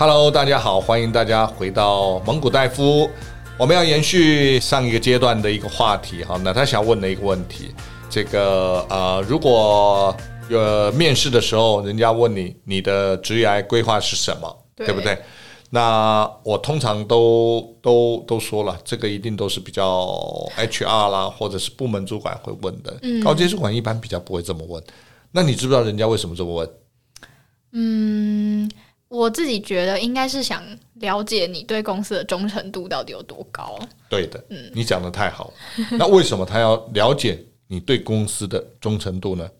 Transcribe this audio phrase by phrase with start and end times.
[0.00, 3.06] Hello，大家好，欢迎大家回到蒙古大夫。
[3.58, 7.74] 我们要延续上一个阶段的一个话题哈，那他想问的一个问题，
[8.08, 10.16] 这个呃，如果
[10.48, 15.18] 呃面试的时候，人家问你你的职业规划是什么，对，对不对？
[15.68, 20.18] 那我通常都都都说了，这个一定都是比较
[20.56, 24.82] HR 啦，或者是部门主管会问的，嗯、高阶主管一般比较不会这么问。
[25.30, 26.70] 那你知不知道人家为什么这么问？
[27.72, 28.70] 嗯。
[29.10, 30.62] 我自己觉得应该是想
[30.94, 33.76] 了解你对公司的忠诚度到底有多高。
[34.08, 35.86] 对的，嗯，你讲的太好了。
[35.98, 39.50] 那为什么他要了解你对公司的忠诚度呢？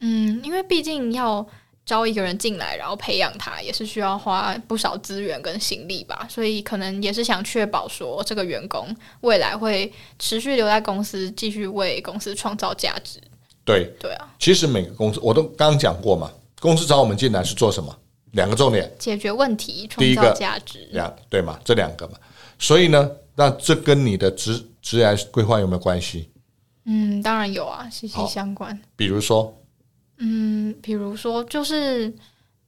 [0.00, 1.46] 嗯，因为毕竟要
[1.84, 6.26] 招一个人进来，然后培养他，也是需要花不少资源跟心力吧。
[6.30, 8.88] 所以可能也是想确保说，这个员工
[9.20, 13.20] 未来会持续留在公司，继续为公司创造价值。
[13.66, 14.34] 对，对啊。
[14.38, 17.94] 其实每个公司我都刚刚讲过嘛，公司找我们进来是做什么？
[18.34, 20.88] 两个重点：解决问题、创造价值。
[20.92, 22.14] 两对嘛，这两个嘛。
[22.58, 26.30] 所以呢，那这跟你的职职业规划有没有关系？
[26.84, 28.78] 嗯，当然有啊，息息相关。
[28.96, 29.56] 比如说，
[30.18, 32.12] 嗯，比如说，就是，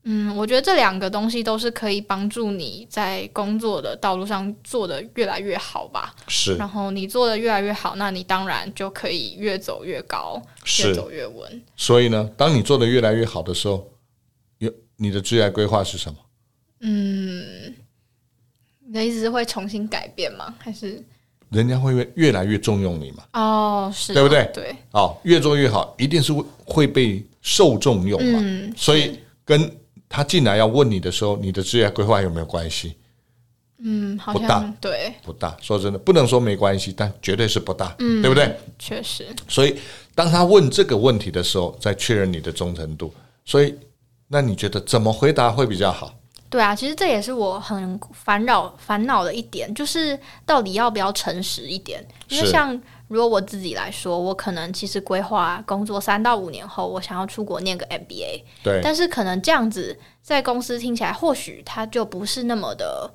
[0.04, 6.14] 嗯，我觉得这两个东西都是可以帮助你在工作的道路上做得越来越好吧。
[6.28, 6.56] 是。
[6.56, 10.40] 然后你做得越来越好，那你当然就可以越走越高，
[10.78, 11.62] 越走越稳。
[11.76, 13.88] 所以呢，当你做得越来越好的时候。
[14.96, 16.18] 你的职业规划是什么？
[16.80, 17.74] 嗯，
[18.86, 20.54] 你的意思是会重新改变吗？
[20.58, 21.02] 还是
[21.48, 23.24] 人家会越越来越重用你嘛？
[23.32, 24.50] 哦，是，对不对？
[24.52, 28.38] 对，哦，越做越好，一定是会会被受重用嘛。
[28.42, 29.70] 嗯，所以跟
[30.08, 32.94] 他进来要问你的时候，你的职业规划有没有关系？
[33.78, 35.56] 嗯，好像不大，对，不大。
[35.62, 38.54] 说真的，不能说没关系，但绝对是不大，嗯，对不对？
[38.78, 39.26] 确实。
[39.48, 39.76] 所以
[40.14, 43.12] 当他问这个问题的时候，再确认你的忠诚度。
[43.44, 43.74] 所以。
[44.28, 46.12] 那你觉得怎么回答会比较好？
[46.48, 52.06] 对啊，其实这也是我很烦恼烦恼的一点，就是到底要不要诚实一点？
[52.28, 58.42] 因为像如果我自己来说，我可能其实规划工作三到五年后，我想要出国念个 MBA。
[58.62, 63.12] 对，但是可能这样子在公司听起来，或许它就不是那么的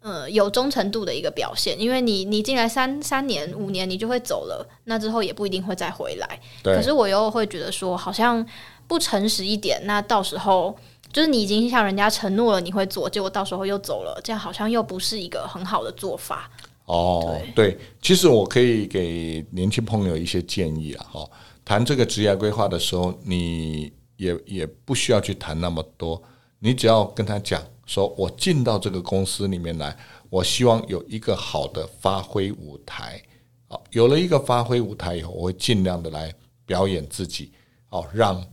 [0.00, 6.40] 呃有忠诚度的一个表现，因为你你进来三三年五年，你就会走了，那之后也不一定会再回来。
[6.62, 8.44] 对，可是我又会觉得说，好像。
[8.90, 10.76] 不诚实一点，那到时候
[11.12, 16.50] 就是你已经向人家承诺了你会做，结果到时候又走了，这样好像又不是一个很好的做法。
[16.86, 21.06] 哦，对，对，其实我可以给年轻朋友一些建议啊。
[21.08, 21.30] 哈，
[21.64, 26.20] 谈这个职业规划的时候，你也也不需要去谈那么多，
[26.58, 29.96] 你只要跟他讲说，我进到这个公司里面来，
[30.30, 33.22] 我希望有一个好的发挥舞台。
[33.68, 36.34] 好，有了一个发挥舞台以后，我会尽量的来
[36.66, 37.52] 表演自己，
[37.90, 38.44] 哦，让。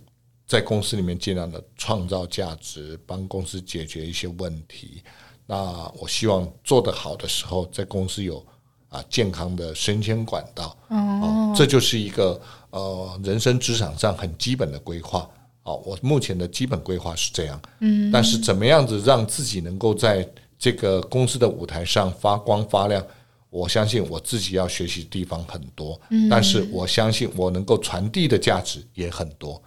[0.47, 5.03] 在公司里面尽量的创造价值，帮公司解决一些问题。
[5.46, 5.56] 那
[6.00, 8.44] 我希望做得好的时候，在公司有
[8.88, 10.75] 啊健康的升迁管道。
[10.88, 15.30] 哦，这就是一个呃人生职场上很基本的规划。
[15.63, 17.62] 哦，我目前的基本规划是这样。
[17.80, 20.25] 嗯，但是怎么样子让自己能够在
[20.57, 23.06] 这个公司的舞台上发光发亮？
[23.50, 26.00] 我相信我自己要学习的地方很多。
[26.09, 29.62] 嗯，但是我相信我能够传递的价值也很多。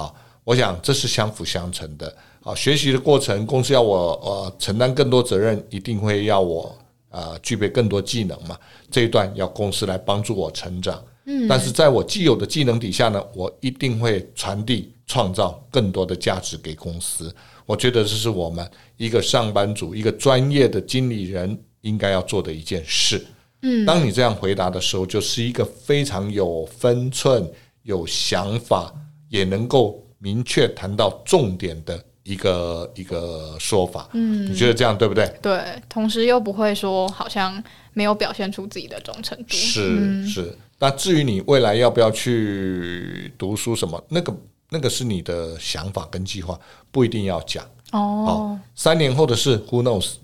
[0.00, 2.16] 啊，我想这是相辅相成的。
[2.42, 6.74] 啊，学习的过程，公司要我呃承担更多责任，一定会要我
[7.10, 8.56] 呃具备更多技能嘛。
[8.90, 11.02] 这一段要公司来帮助我成长。
[11.26, 17.30] 嗯，但是在我既有的技能底下呢，我一定会传递、创造更多的价值给公司。
[17.66, 23.22] 我觉得这是我们一个上班族、一个专业的经理人应该要做的一件事。
[23.60, 27.46] 嗯，当你这样回答的时候，就是一个非常有分寸、
[27.82, 28.90] 有想法。
[29.30, 35.26] 也能够明确谈到重点的一个一个说法，嗯，你觉得这样对不对？
[35.40, 37.62] 对，同时又不会说好像
[37.94, 39.56] 没有表现出自己的忠诚度。
[39.56, 44.36] 是、嗯、是，那至于你未来要不要去读书什么，那个
[44.68, 46.58] 那个是你的想法跟计划，
[46.90, 47.64] 不一定要讲。
[47.92, 50.16] 哦，好，三年后的事，Who knows？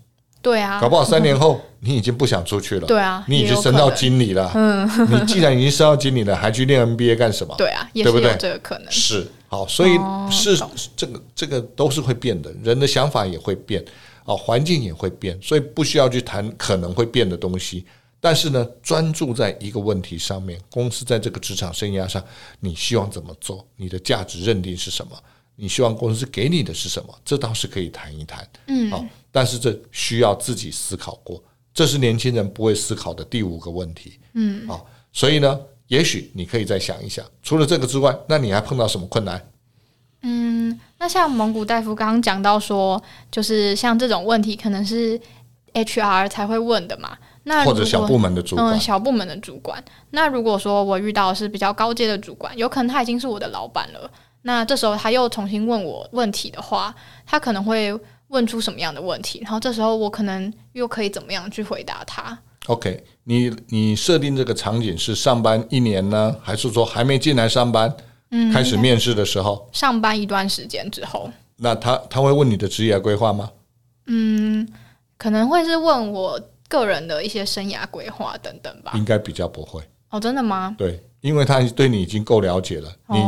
[0.47, 2.87] 对啊，搞不好三年后你已经不想出去了。
[2.87, 4.49] 对啊，你已经升到经理了。
[4.55, 7.53] 嗯，你既然已经升到经理了，还去念 MBA 干什么？
[7.59, 8.37] 对啊，对不对？
[8.39, 9.99] 这个可能是好，所以
[10.31, 10.57] 是
[10.95, 13.85] 这个这个都是会变的，人的想法也会变，
[14.25, 17.85] 啊，环境也会变，所以不需要去谈可能会变的东西。
[18.21, 22.23] 但是呢，专注在一个问题上面，公司在这个职场生涯上，
[22.61, 23.67] 你希望怎么做？
[23.75, 25.13] 你的价值认定是什么？
[25.57, 27.15] 你希望公司给你的是什么？
[27.25, 28.47] 这倒是可以谈一谈。
[28.67, 29.05] 嗯，好。
[29.33, 31.43] 但是这需要自己思考过，
[31.75, 34.19] 这是年轻人不会思考的第五个问题。
[34.33, 39.51] 嗯，好，所以呢，也许你可以再想一想，除了这个之外，那你还碰到什么困难？
[40.23, 45.21] 嗯，那像蒙古大夫刚刚讲到说，就是像这种问题，可能是
[45.75, 47.17] HR 才会问的嘛。
[47.45, 49.85] 那或者小部门的主管，嗯，小部门的主管。
[50.11, 54.11] 那如果说我遇到是比较高阶的主管，有可能他已经是我的老板了。
[54.47, 56.95] 那这时候他又重新问我问题的话，
[57.27, 57.93] 他可能会
[58.29, 59.41] 问出什么样的问题？
[59.43, 67.93] 然后这时候我可能又可以怎么样去回答他？OK，你你设定这个场景是上班一年呢，还是说还没进来上班？
[68.31, 73.51] 嗯，开始面试的时候，上班一段时间之后，那他他会问你的职业规划吗？
[74.07, 74.65] 嗯，
[75.19, 78.93] 可能会是问我个人的一些生涯规划等等吧。
[78.95, 79.83] 应该比较不会
[80.17, 80.75] 哦，真的吗？
[80.79, 83.19] 对，因为他对你已经够了解了，你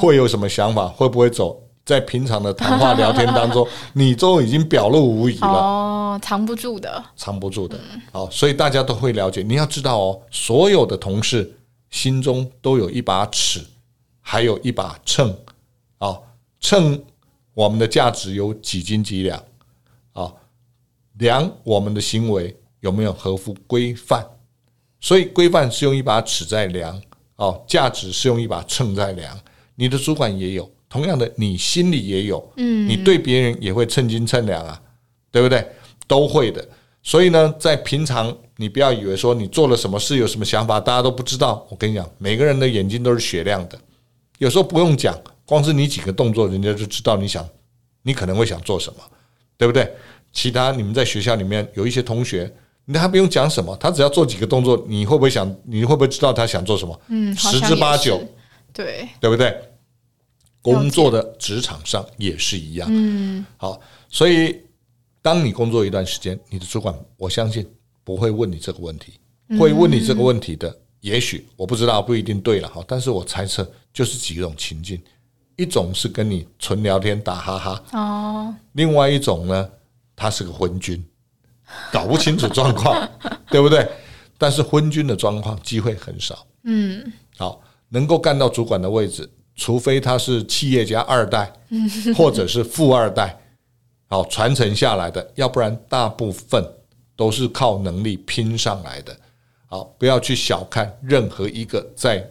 [0.00, 0.88] 会有什么想法？
[0.88, 1.58] 会不会走？
[1.84, 7.78] 在平常的谈话聊天当中， 你都已经表露无遗了哦，藏不住的，藏不住的。
[8.12, 9.42] 好，所以大家都会了解。
[9.42, 11.52] 你要知道哦，所有的同事
[11.90, 13.64] 心中都有一把尺。
[14.24, 15.36] 还有一把秤，
[15.98, 16.16] 啊，
[16.60, 17.02] 秤
[17.54, 19.42] 我们的价值有几斤几两，
[20.12, 20.32] 啊，
[21.14, 24.24] 量我们的行为有没有合乎规范。
[25.02, 26.98] 所以规范是用一把尺在量，
[27.36, 29.38] 哦，价值是用一把秤在量。
[29.74, 34.80] 你的主管也有，同样的，你心里也有，嗯，你对别人也会称斤称两啊，
[35.32, 35.66] 对不对？
[36.06, 36.66] 都会的。
[37.02, 41.66] 所以呢，在平常，你不要以为说你做了什么事，有什么想法，大家都不知道。
[41.68, 43.76] 我跟你讲，每个人的眼睛都是雪亮的。
[44.38, 47.44] 有时候不用讲，光是你几个动作，人家就知道你想，
[48.02, 49.00] 你可能会想做什么，
[49.56, 49.92] 对不对？
[50.32, 52.52] 其他你们在学校里面有一些同学，
[52.84, 55.54] 你还不用讲什么，他只要做几个动作，你会不会想？
[55.64, 57.00] 你会不会知道他想做什么？
[57.08, 58.20] 嗯，十之八九，
[58.72, 59.56] 对，对不对？
[60.60, 62.88] 工作的职场上也是一样。
[62.90, 64.60] 嗯，好，所以
[65.20, 67.66] 当你工作一段时间，你的主管我相信
[68.04, 69.14] 不会问你这个问题，
[69.58, 70.72] 会问你这个问题的。
[71.00, 75.02] 也许我不知道，不一定对了哈，但是我猜测就是几种情境，
[75.56, 79.68] 一种是跟你纯聊天打哈哈哦，另外一种呢，
[80.14, 81.04] 他是个昏君，
[81.92, 83.08] 搞不清楚状况，
[83.50, 83.88] 对不对？
[84.38, 91.52] 但是昏君的状况机会很少，嗯，好，能够干到主管的位置，除非他是企业家二代，
[92.16, 93.38] 或者是富二代，
[94.08, 96.64] 好传承下来的，要不然大部分
[97.14, 99.16] 都是靠能力拼上来的。
[99.66, 102.28] 好，不要去小看任何一个在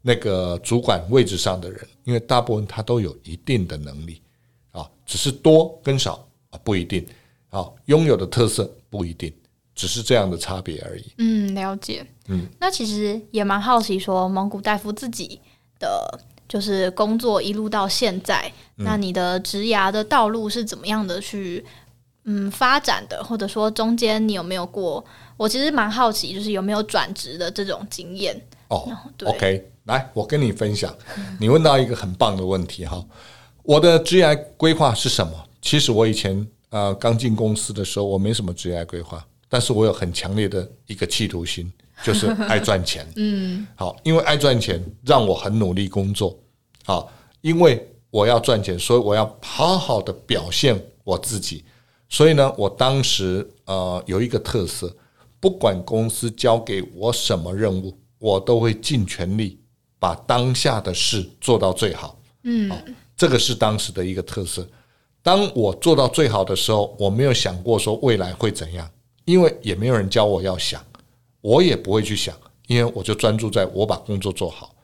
[0.00, 4.20] 那个主管位置上的人，因为大部分他都有一定的能力，
[4.72, 7.06] 啊，只是多跟少啊不一定，
[7.52, 9.30] 啊，拥有的特色不一定，
[9.74, 11.04] 只是这样的差别而已。
[11.18, 12.04] 嗯，了解。
[12.28, 15.38] 嗯，那其实也蛮好奇，说蒙古大夫自己
[15.78, 16.18] 的
[16.48, 21.62] 就是工作一路到现在，嗯、那你的职涯的道路是怎么样的去
[22.24, 25.04] 嗯发展的，或者说中间你有没有过？
[25.36, 28.88] 我其实蛮好奇，就是有没有转职的这种经验哦。
[29.24, 30.94] OK，来，我跟你分享。
[31.38, 33.04] 你问到一个很棒的问题哈。
[33.62, 35.32] 我的职业规划是什么？
[35.60, 41.72] 其实我以前呃刚进公司的时候，我没什么职业规划，但是我有很强烈的一个企图心，
[42.02, 43.06] 就是爱赚钱。
[43.16, 46.36] 嗯，好，因为爱赚钱，让我很努力工作。
[46.84, 51.64] 好，因为我要赚钱，所以我要好好的表现我自己。
[52.08, 54.92] 所以呢，我当时呃有一个特色。
[55.40, 59.58] 不管公司交给我什么任务，我都会尽全力
[59.98, 62.16] 把当下的事做到最好。
[62.44, 62.70] 嗯，
[63.16, 64.64] 这个是当时的一个特色。
[65.22, 68.88] 当我做到最好的时候，我没有想过说未来会怎样，
[69.24, 70.84] 因为也没有人教我要想，
[71.40, 72.34] 我也不会去想，
[72.66, 74.74] 因为我就专注在我把工作做好。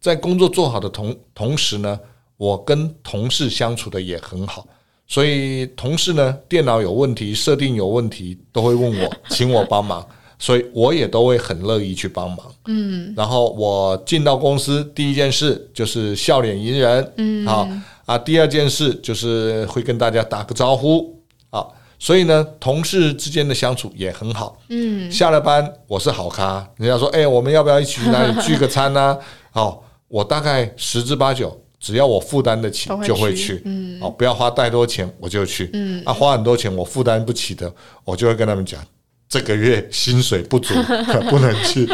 [0.00, 1.98] 在工作做好的同同时呢，
[2.36, 4.66] 我跟同事相处的也很好。
[5.06, 10.06] 所以同事呢，电脑有问题、设定有问题，都会问我，请我帮忙，
[10.38, 12.38] 所以我也都会很乐意去帮忙。
[12.66, 17.68] 嗯，然后我进到公司第一件事就是笑脸迎人，嗯，好
[18.04, 21.18] 啊，第二件事就是会跟大家打个招呼，
[21.50, 21.66] 啊，
[21.98, 24.58] 所以呢，同事之间的相处也很好。
[24.68, 29.18] 嗯，下了班我是好咖，人家说，哎，我们要不要一起去哪里聚个餐呢？
[29.50, 31.60] 好， 我大概十之八九。
[31.80, 33.60] 只要我负担得起，就会去。
[33.66, 35.68] 嗯，哦，不要花太多钱，我就去。
[35.74, 37.70] 嗯，啊，花很多钱我负担不起的，
[38.06, 38.80] 我就会跟他们讲，
[39.28, 40.72] 这个月薪水不足，
[41.28, 41.86] 不能去。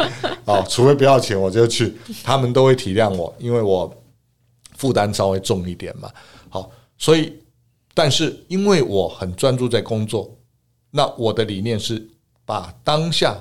[0.45, 1.93] 哦，除非不要钱，我就去。
[2.23, 3.93] 他们都会体谅我，因为我
[4.81, 6.09] 负担稍微重一点嘛。
[6.49, 7.31] 好，所以，
[7.93, 10.35] 但是因为我很专注在工作，
[10.89, 12.03] 那我的理念是
[12.43, 13.37] 把当下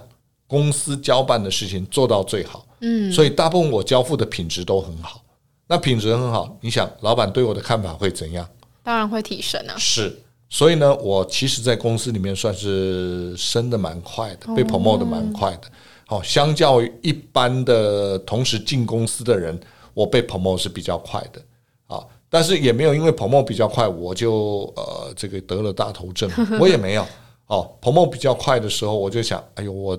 [0.46, 2.66] 公司交办的事情做到最好。
[2.80, 5.22] 嗯，所以大部分我交付的品质都很好。
[5.66, 8.46] 那品质很好，你想老板对我的看法会怎样？
[8.82, 9.74] 当然会提升啊。
[9.78, 10.20] 是，
[10.50, 15.62] 所以呢，我其实，在公司里面算是升的蛮快的，被 promote 的蛮快的。
[16.06, 19.56] 好，相较于一般的同时进公司的人，
[19.94, 21.42] 我被 promote 是比较快的。
[21.86, 26.30] 啊，但是也没有因为 promote 比较快，我就呃这个得了大头症，
[26.60, 27.04] 我也没有
[27.48, 27.68] 哦。
[27.82, 29.98] promote 比较快的时候，我就想，哎呦，我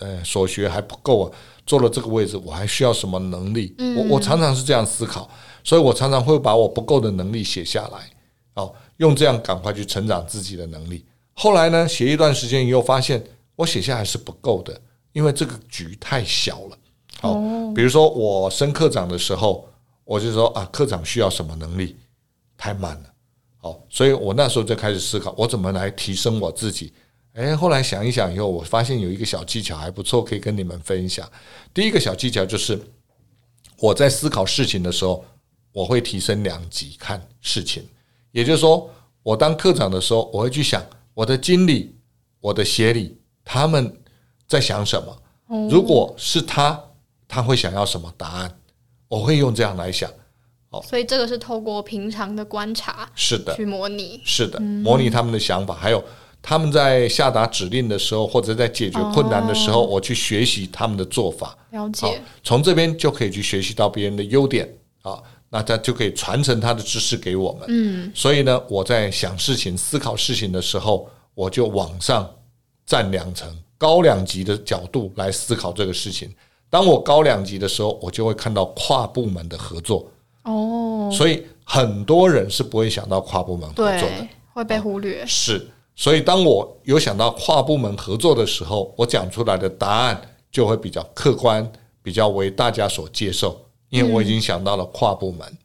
[0.00, 1.32] 呃所学还不够啊，
[1.64, 3.74] 做了这个位置，我还需要什么能力？
[3.78, 5.30] 嗯、我我常常是这样思考，
[5.64, 8.10] 所以我常常会把我不够的能力写下来，
[8.54, 11.06] 哦，用这样赶快去成长自己的能力。
[11.32, 13.24] 后来呢，写一段时间以后，发现
[13.56, 14.78] 我写下来是不够的，
[15.14, 16.76] 因为这个局太小了。
[17.22, 19.68] 哦，比如说我升科长的时候，
[20.04, 21.96] 我就说啊，科长需要什么能力？
[22.56, 23.10] 太慢了。
[23.58, 26.92] 好，所以我那时候就开始思考，我怎么来提升我自己。
[27.34, 31.28] 诶，后来想一想以后，我发现有一个小技巧还不错，可以跟你们分享。
[31.72, 32.80] 第一个小技巧就是
[33.78, 35.24] 我在思考事情的时候，
[35.72, 37.86] 我会提升两级看事情。
[38.32, 38.90] 也就是说，
[39.22, 40.84] 我当科长的时候，我会去想。
[41.12, 41.94] 我的经理，
[42.40, 43.94] 我的协理，他们
[44.46, 45.68] 在想什么？
[45.68, 46.82] 如果是他，
[47.30, 48.52] 他会想要什么答案？
[49.06, 50.10] 我会用这样来想。
[50.70, 56.04] 哦，所以这个是透过平常的观察，是的，去模拟，是的，模拟他们的想法，还有
[56.42, 61.56] 他们在下达指令的时候，或者在解决困难的时候，我去学习他们的做法。
[61.70, 64.68] 了解，从这边就可以去学习到别人的优点
[65.02, 65.22] 啊。
[65.52, 67.64] 那他就可以传承他的知识给我们。
[67.66, 72.32] 嗯，所以呢，我在想事情、思考事情的时候，我就往上
[72.86, 76.32] 站两层，高两级的角度来思考这个事情。
[76.70, 80.08] 当我高两级的时候，我就会看到跨部门的合作。
[80.44, 85.26] 哦，所以很多人是不会想到跨部门合作的，会被忽略。
[85.26, 90.18] 是，所以当我有想到跨部门合作的时候，我讲出来的答案
[90.50, 91.70] 就会比较客观，
[92.02, 93.60] 比较为大家所接受。
[93.90, 95.58] 因为我已经想到了跨部门，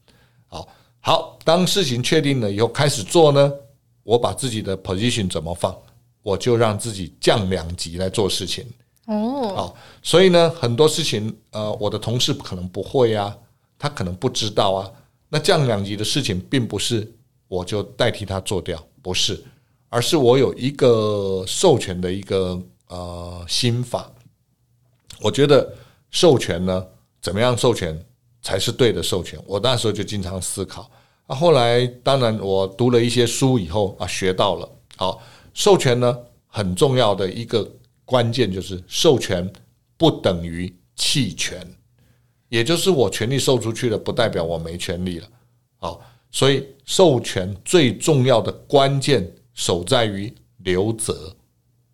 [0.47, 0.67] 好，
[0.99, 3.53] 好，当事情确定了以后开始做呢，
[4.01, 5.77] 我把自己的 position 怎么放，
[6.23, 8.65] 我就让自己降两级来做事情。
[9.05, 13.35] 哦，好，所以呢，很多事情，呃，我的同事可能不会啊，
[13.77, 14.91] 他可能不知道啊，
[15.29, 17.13] 那降两级的事情，并不是
[17.47, 19.43] 我就代替他做掉，不是，
[19.89, 24.11] 而是我有一个授权的一个呃心法，
[25.21, 25.73] 我觉得
[26.11, 26.85] 授权呢，
[27.21, 28.05] 怎么样授权？
[28.41, 29.39] 才是对的授权。
[29.47, 30.87] 我那时候就经常思考。
[31.25, 34.69] 啊，后来当然我读了一些书以后啊，学到了。
[34.97, 35.19] 好，
[35.51, 37.67] 授权呢，很重要的一个
[38.05, 39.51] 关键就是授权
[39.97, 41.59] 不等于弃权，
[42.47, 45.27] 也就是我权利授出去了，不代表我没权利了。
[45.77, 51.35] 好，所以授权最重要的关键守在于留责，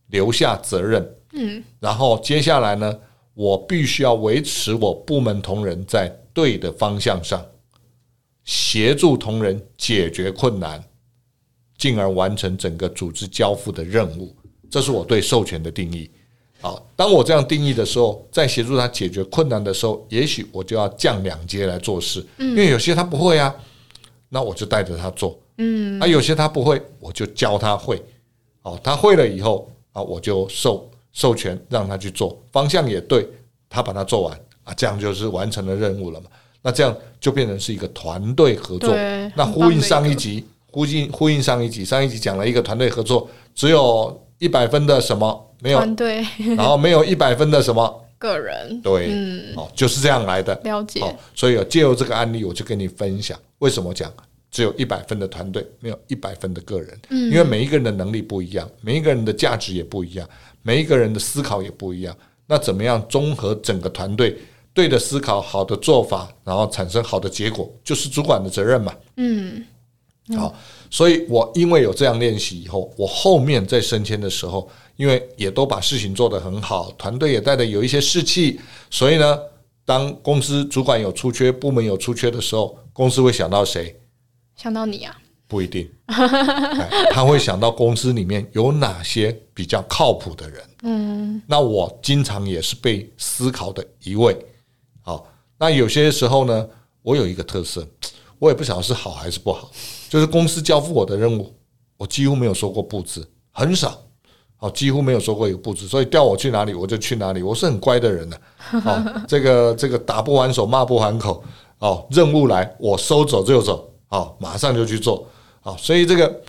[0.08, 1.16] 留下责任。
[1.34, 3.00] 嗯，然后接下来呢，
[3.34, 6.16] 我必须要维持我部门同仁在。
[6.34, 7.46] 对的方向上，
[8.46, 10.82] 协助同仁解决困难，
[11.78, 14.34] 进而完成整个组织交付的任务，
[14.72, 16.10] 这是我对授权的定义。
[16.62, 23.54] 好，当我这样定义的时候，在协助他解决困难的时候，也许我就要降两阶来做事，因为有些他不会啊，
[24.30, 28.02] 那我就带着他做，嗯，啊，有些他不会，我就教他会，
[28.62, 33.28] 好，他会了以后啊，我就授授权让他去做，方向也对，
[33.70, 34.40] 他把它做完。
[34.64, 36.28] 啊，这样就是完成了任务了嘛？
[36.62, 38.94] 那这样就变成是一个团队合作。
[39.36, 46.26] 那呼应上一集，呼应呼应上一集，上一集讲了一个团队合作，只有一百分的什么没有团队，
[46.58, 48.82] 然后没有一百分的什么个人。
[48.82, 50.60] 对，嗯，哦，就是这样来的。
[50.64, 51.00] 了解。
[51.36, 54.12] 所以借由这个案例，我就跟你分享为什么讲
[54.50, 57.00] 只有一百分的团队，没有一百分的个人。
[57.10, 60.28] 嗯，因为每一个人的能力不一样，每一个人的价值也不一样，
[60.64, 62.16] 每一个人的思考也不一样。
[62.48, 64.36] 那怎么样综合整个团队？
[64.74, 68.96] 对的思考，好的做法，然后产生好的结果，就是主管的责任嘛。
[69.18, 69.64] 嗯，
[70.30, 70.56] 嗯，好，
[70.92, 78.60] 所以我因为有这样练习以后，我后面在升迁的时候，因为也都把事情做得很好，团队也带的有一些士气，
[78.92, 79.40] 所以呢，
[79.86, 84.00] 当公司主管有出缺，部门有出缺的时候，公司会想到谁？
[84.56, 85.18] 想到你啊？
[85.48, 85.90] 不一定，
[87.12, 90.64] 他会想到公司里面有哪些比较靠谱的人。
[90.84, 94.34] 嗯，那我经常也是被思考的一位。
[95.02, 96.70] 好，那有些时候呢，
[97.02, 97.86] 我有一个特色，
[98.42, 99.70] 我也不晓得是好还是不好，
[100.10, 101.54] 就是公司交付我的任务，
[101.96, 103.96] 我几乎没有说过布置，很少，
[104.58, 108.38] 好，几乎没有说过一个不字，所以调我去哪里我就去哪里，我是很乖的人呢。
[108.58, 111.44] 好， 这个这个打不还手，骂不还口，
[111.78, 115.24] 哦，任务来我收走就走，好，马上就去做，
[115.60, 116.42] 好，所以这个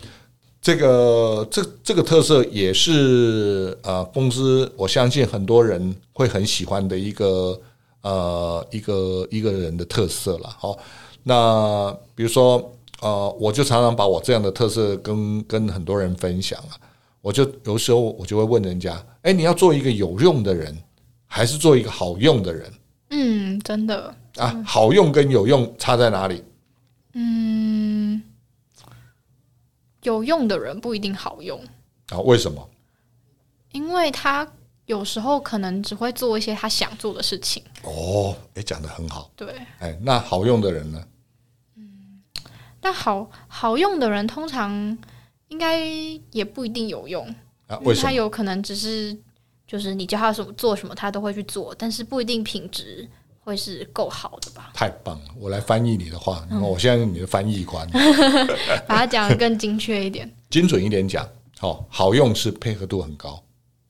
[0.62, 7.60] 这个这这个特色也是呃，公司我相信很多人会很喜欢的一个。
[8.02, 10.76] 呃，一个一个人的特色了，好，
[11.22, 16.74] 那比如说，呃，我就常常把我这样的特色跟跟很多人分享啊，
[17.20, 20.76] 我就有时候我就会问人家，哎，你要做一个有用的人，
[21.26, 22.72] 还是做一个好用的人？
[23.10, 26.42] 嗯，真的啊，好用跟有用差在哪里？
[27.14, 28.22] 嗯。
[30.02, 31.60] 有用的人不一定好用
[32.08, 32.18] 啊？
[32.18, 32.68] 为什么？
[33.70, 34.46] 因为他
[34.86, 37.62] 有时候可能只会做一些他想做的事情。
[37.84, 39.30] 哦，哎，讲的很好。
[39.36, 41.00] 对，哎，那好用的人呢？
[42.82, 44.98] 嗯，但好好用的人通常
[45.48, 45.80] 应该
[46.32, 47.24] 也不一定有用
[47.68, 47.78] 啊？
[47.84, 47.94] 为？
[47.94, 49.16] 他有可能只是
[49.66, 53.08] 就是你叫他什么做什么，他都会去做，但是不一定品质
[53.44, 54.70] 会是够好的吧？
[54.74, 55.26] 太棒了！
[55.38, 57.88] 我来翻译你的话，嗯、我现在是你的翻译官，
[58.86, 61.28] 把它讲的更精确一点，精准一点讲。
[61.58, 63.40] 好，好用是配合度很高。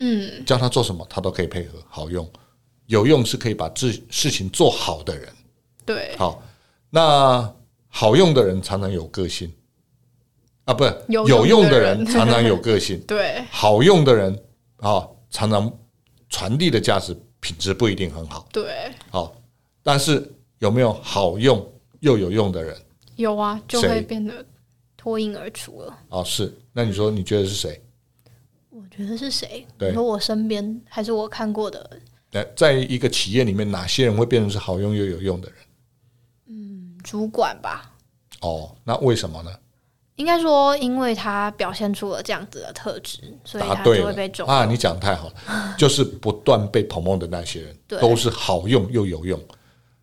[0.00, 2.28] 嗯，叫他做什么，他都可以配合，好用。
[2.86, 5.32] 有用是可以把事事情做好的人。
[5.86, 6.42] 对，好，
[6.90, 7.50] 那
[7.94, 9.52] 好用的人常常有个性
[10.64, 12.98] 啊，不是有有用的人 常常有个性。
[13.06, 14.34] 对，好用的人
[14.78, 15.70] 啊，常常
[16.30, 18.48] 传递的价值品质不一定很好。
[18.50, 19.34] 对，好，
[19.82, 20.26] 但是
[20.58, 21.70] 有没有好用
[22.00, 22.74] 又有用的人？
[23.16, 24.42] 有啊，就会变得
[24.96, 25.98] 脱颖而出了。
[26.08, 26.52] 哦，是。
[26.72, 27.78] 那你说，你觉得是谁？
[28.70, 29.66] 我觉得是谁？
[29.78, 32.00] 你说我身边还是我看过的？
[32.56, 35.58] 在一个企业里面，哪些人会变成是好用又有用的人？
[37.12, 37.92] 嗯，主管吧。
[38.40, 39.50] 哦，那为什么呢？
[40.16, 44.64] 应该说，因为他表现出了这样子的特质，所以他就会被重啊。
[44.64, 45.34] 你讲太好了，
[45.78, 49.40] 就是不断被 promote 的那些人，都是好用又有用。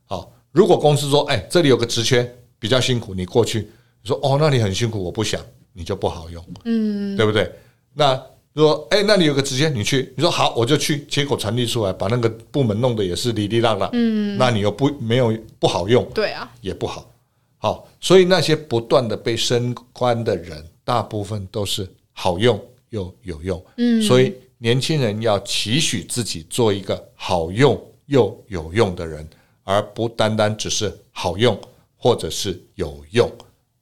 [0.06, 2.24] 好，如果公司说，哎，这里有个职缺
[2.58, 3.70] 比较辛苦，你过去，
[4.02, 5.42] 你说，哦，那你很辛苦，我不想。
[5.72, 7.50] 你就不好用，嗯，对不对？
[7.94, 8.22] 那
[8.60, 17.10] 说，哎，那里有个直接，你去，你说好，我就去，结果传递出来，把那个部门弄得也是哩哩啦啦，嗯，那你又不没有不好用，对啊，也不好，
[17.58, 29.28] 好，所以那些不断的被升官的人，大部分都是好用又有用，嗯，所以年轻人要期许自己做一个好用又有用的人，
[29.64, 31.58] 而不单单只是好用
[31.96, 33.32] 或者是有用。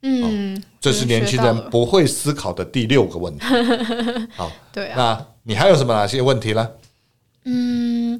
[0.04, 3.44] 嗯，这是年轻人不会思考的第六个问题。
[4.36, 6.70] 好，对啊，那你还有什么哪些问题呢？
[7.46, 8.20] 嗯，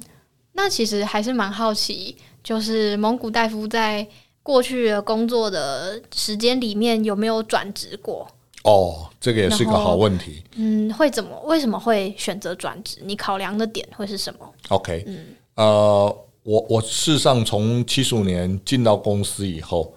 [0.54, 4.06] 那其实还是蛮好奇，就是蒙古大夫在
[4.42, 8.26] 过去的工作的时间里面有没有转职过？
[8.64, 10.42] 哦，这个也是一个好问题。
[10.56, 11.40] 嗯，会怎么？
[11.44, 12.98] 为什么会选择转职？
[13.04, 19.94] 你考量的点会是什么？OK，嗯，呃，我我事实上从七十五年进到公司以后。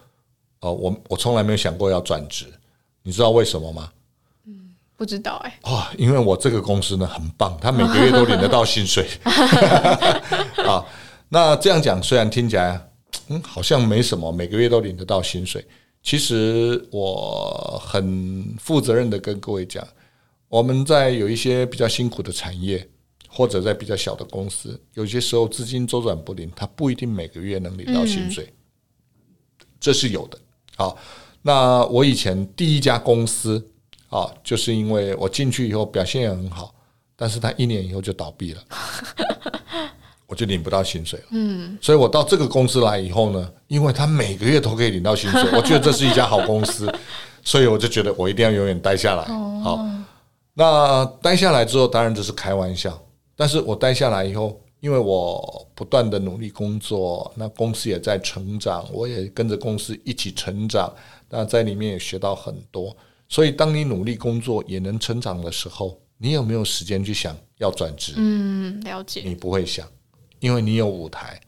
[0.62, 2.45] 哦，我我从来没有想过要转职，
[3.04, 3.91] 你知道为什么吗？
[4.45, 5.71] 嗯，不知道哎、欸。
[5.71, 9.08] 哦，因为我这个公司呢很棒，他每个月都领得到薪水。
[10.65, 10.86] 啊，
[11.30, 12.80] 那这样讲虽然听起来
[13.30, 15.65] 嗯好像没什么，每个月都领得到薪水，
[16.04, 19.86] 其实我很负责任的跟各位讲，
[20.47, 22.88] 我们在有一些比较辛苦的产业，
[23.28, 30.38] 或者在比较小的公司，有些时候资金周转不灵，他不一定每个月能领到薪水，嗯、这是有的。
[30.82, 30.98] 好，
[31.44, 33.63] 那我以前第一家公司
[34.10, 36.74] 啊，就是因为我进去以后表现也很好，
[37.15, 38.62] 但是他一年以后就倒闭了，
[40.26, 41.26] 我就领不到薪水了。
[41.30, 46.91] 嗯，所以我到这个公司来以后呢，因为他每个月都可以领到薪水， 我觉得这是一家好公司，
[47.44, 49.24] 所以我就觉得我一定要永远待下来。
[49.63, 49.86] 好，
[50.56, 53.00] 那待下来之后，当然这是开玩笑，
[53.36, 54.60] 但是我待下来以后。
[54.82, 60.94] 因为我不断的努力工作，那公司也在成长，我也跟着公司一起成长，
[61.30, 62.96] 那在里面也学到很多。
[63.30, 68.13] 所以，当你努力工作也能成长的时候，你有没有时间去想要转职？
[68.17, 69.22] 嗯，了解。
[69.24, 69.88] 你不会想，
[70.39, 71.39] 因为你有舞台，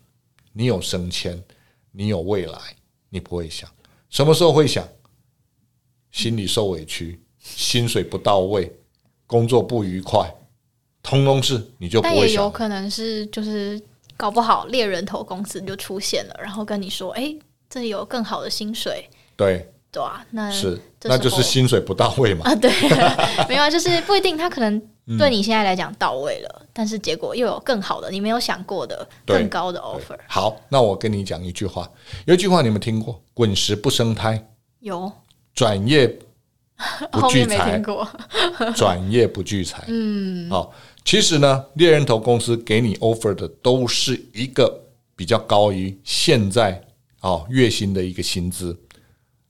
[0.53, 1.43] 你有升迁，
[1.91, 2.57] 你有未来，
[3.09, 3.69] 你不会想。
[4.09, 4.87] 什么时候会想？
[6.11, 8.71] 心里受委屈，薪水不到位，
[9.25, 10.31] 工作不愉快。
[11.03, 13.79] 通通是你就不会想，但也有可能是就是
[14.17, 17.39] 搞不好猎人头公司就出现了，然后跟你说：“哎、欸，
[17.69, 22.45] 这里有更好的薪水。”对对啊，那是那就是薪水不到位嘛？
[22.49, 22.71] 啊，对，
[23.49, 24.81] 没有啊，就是不一定，他可能
[25.19, 30.17] 对你现在来讲到位了，嗯，但是结果又有更好的，你没有想过的更高的 offer。
[30.27, 31.89] 好，那我跟你讲一句话，
[32.25, 34.41] 有一句话你们听过“滚石不生胎”，
[34.79, 35.11] 有
[35.53, 36.07] 转业
[37.11, 37.81] 不聚财，
[38.75, 39.83] 转业不聚财。
[39.89, 40.73] 嗯，好。
[41.05, 44.81] 其实呢，猎人头公司给你 offer 的都是一个
[45.15, 46.81] 比较高于现在
[47.21, 48.77] 哦月薪的一个薪资，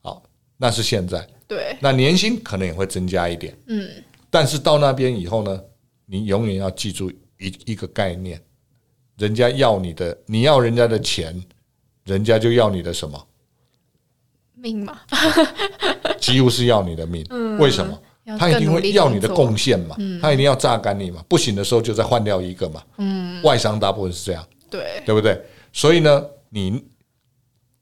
[0.01, 0.23] 好，
[0.57, 1.27] 那是现在。
[1.47, 3.55] 对，那年薪可能也会增加一点。
[3.67, 3.87] 嗯，
[4.29, 5.61] 但是到那边以后呢，
[6.05, 8.41] 你永远要记住一一个概念，
[9.17, 11.39] 人家要你的，你要人家的钱，
[12.05, 13.27] 人家就要你的什么？
[14.55, 15.01] 命嘛，
[16.19, 17.25] 几乎是要你的命。
[17.29, 18.01] 嗯，为什么？
[18.39, 22.83] 他一定会要你的贡献嘛，他一定要榨干你嘛，不行的时候就再换掉一个嘛。
[22.97, 25.41] 嗯，外商大部分是这样，对，对不对？
[25.71, 26.83] 所以呢，你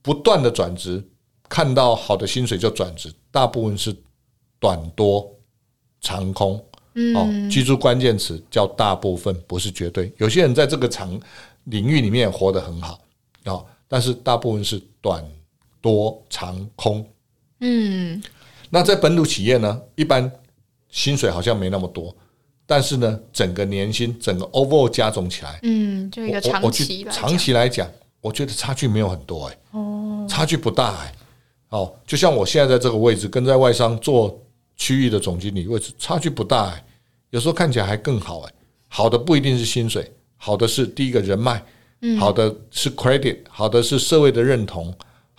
[0.01, 1.03] 不断的转职，
[1.47, 3.95] 看到好的薪水就转职，大部分是
[4.59, 5.31] 短多
[5.99, 6.63] 长空。
[6.95, 10.11] 嗯、哦，记住关键词叫大部分，不是绝对。
[10.17, 11.17] 有些人在这个场
[11.65, 12.99] 领域里面活得很好，
[13.45, 15.23] 哦，但是大部分是短
[15.79, 17.07] 多长空。
[17.61, 18.21] 嗯，
[18.71, 20.31] 那在本土企业呢，一般
[20.89, 22.15] 薪水好像没那么多，
[22.65, 27.87] 但是呢，整个年薪整个 overall 加总起来，嗯，就一个长期来长期来讲，
[28.21, 34.35] 我觉得差距没有很多哎、欸，哦，差距不大哎、欸，哦，就像我现在在这个位置，跟在外商做。
[34.77, 36.83] 区域的总经理位置差距不大哎，
[37.29, 38.53] 有时候看起来还更好哎。
[38.87, 41.63] 好的不一定是薪水，好的是第一个人脉，
[42.19, 44.91] 好的是 credit，好的是社会的认同，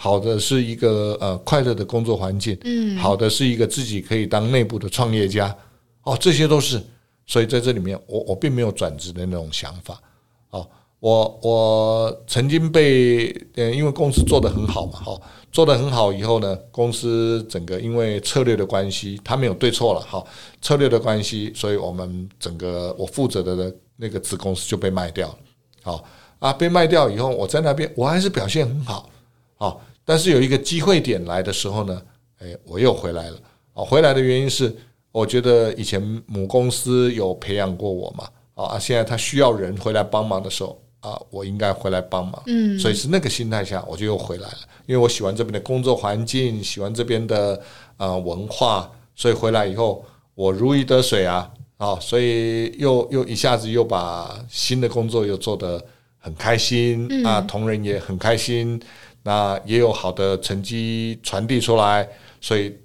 [0.02, 5.56] 好的是一个呃快乐的工作环境，嗯好的是一个自己可以当内部的创业家
[6.02, 6.82] 哦，这些都是。
[7.24, 10.02] 所以在这里面，我我并没有转职的那种想法
[10.50, 10.68] 哦。
[10.98, 15.22] 我我曾经被呃，因为公司做得很好嘛，哦。
[15.52, 20.24] 做得很好以后呢，公司整个因为策略的关系，它没有对错了哈，
[20.60, 25.38] 策略的关系，所以我们整个我负责的的那个子公司就被卖掉了，
[25.82, 26.04] 好
[26.40, 29.08] 啊，被卖掉以后，我在那边我还是表现很好，
[29.56, 32.02] 好，但是有一个机会点来的时候呢，
[32.40, 33.36] 诶，我又回来了，
[33.74, 34.74] 啊，回来的原因是
[35.10, 40.78] 我觉得以前母公司有培养过我嘛，啊，现在他需要人回来帮忙的时候。
[41.02, 47.60] 啊，我应该回来帮忙，嗯，所以是那个心态下，我就又回来了，因为我喜欢这边的工作环境，喜欢这边的
[47.96, 50.04] 呃文化，所以回来以后
[50.36, 55.84] 我如鱼得水啊，啊，所以又又一下子又把新的工作又做得
[56.18, 58.80] 很开心，嗯，啊，同仁也很开心，
[59.22, 62.08] 那也有好的成绩传递出来，
[62.40, 62.76] 所以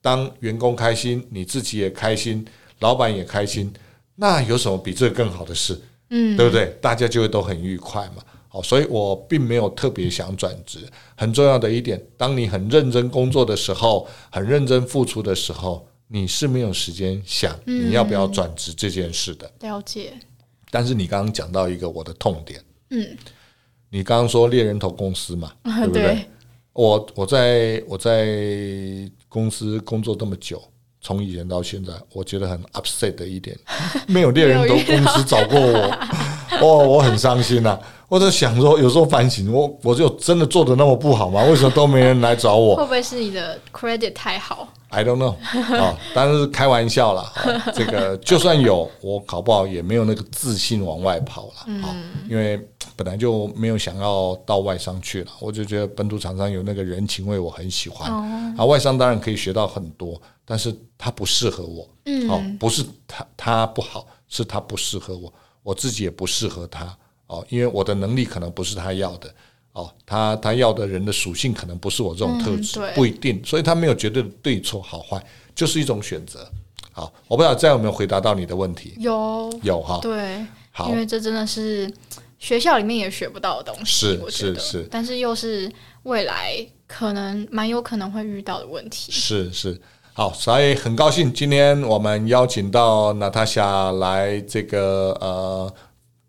[0.00, 2.44] 当员工开心，你自己也开心，
[2.80, 3.72] 老板也开心，
[4.14, 5.80] 那有什么比这更好的事？
[6.10, 6.66] 嗯，对不对？
[6.80, 8.22] 大家就会都很愉快嘛。
[8.48, 10.78] 好，所以我并没有特别想转职。
[11.16, 19.50] 很重要的一点，当你很认真工作的时候，很认真付出的时候，你是没有时间想你要不要转职这件事的。
[19.60, 20.12] 嗯，了解。
[20.70, 23.16] 但是你刚刚讲到一个我的痛点，嗯，
[23.90, 26.02] 你刚刚说猎人头公司嘛， 对不对？
[26.02, 26.26] 对。
[26.72, 28.26] 我我在我在
[29.28, 30.62] 公司工作这么久。
[31.02, 33.56] 从以前到现在，我觉得很 upset 的一点，
[34.08, 35.98] 没有猎人头公司找过我，
[36.60, 37.80] 哦，我很伤心呐、啊。
[38.08, 41.42] 我在想说，有时候反省，我我就真的做的那么不好吗？
[41.44, 42.76] 为什么都没人来找我？
[42.76, 45.34] 会不会是你的 credit 太好？I don't know
[45.74, 47.32] 啊、哦，当然是开玩笑啦。
[47.44, 51.94] 哦、这个就算有，我搞不好也没有那个自信往外跑了啊、哦，
[52.28, 52.66] 因为。
[52.94, 58.10] 本来就没有想要到外商去了，我就觉得本土厂商有那个人情味，我很喜欢。
[58.56, 61.86] 啊，外商当然可以学到很多，但是他不适合我。
[62.06, 65.30] 嗯，哦，不是他他不好，是他不适合我，
[65.62, 66.96] 我自己也不适合他。
[67.26, 69.32] 哦，因为我的能力可能不是他要的。
[69.72, 73.42] 哦，他他要的人的属性可能不是我这种特质，不一定。
[73.44, 75.22] 所以他没有绝对的对错好坏，
[75.54, 76.48] 就是一种选择。
[76.92, 78.94] 好，我不知道这样有没有回答到你的问题？
[78.98, 81.92] 有有哈，对，好，因为这真的是。
[82.38, 86.54] 学校里面也学不到的东西，是是是，但是又是未来
[86.86, 89.10] 可能蛮有可能会遇到的问题。
[89.10, 89.80] 是是，
[90.12, 95.74] 好，所以很高兴今天我们邀请到娜塔莎来这个呃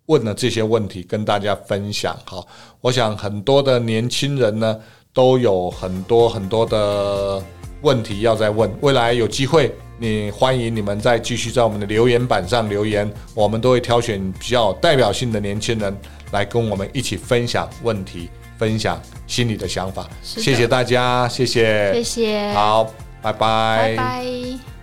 [0.08, 2.17] 问了这些问题跟大家分享。
[2.26, 2.46] 好，
[2.82, 4.78] 我想很多的年轻人呢
[5.13, 7.41] 都有很多很多的
[7.82, 9.74] 问题要再问，未来有机会。
[10.00, 15.98] 你欢迎你们再继续在我们的留言板上留言，我们都会挑选比较有代表性的年轻人
[16.32, 20.08] 来跟我们一起分享问题，分享心里的想法。
[20.22, 22.84] 谢谢大家，谢谢，谢谢，好，
[23.24, 24.77] 拜拜，拜拜。